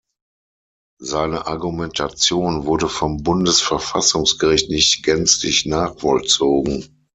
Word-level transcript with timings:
Seine 0.99 1.45
Argumentation 1.45 2.65
wurde 2.65 2.89
vom 2.89 3.21
Bundesverfassungsgericht 3.21 4.67
nicht 4.71 5.03
gänzlich 5.05 5.67
nachvollzogen. 5.67 7.05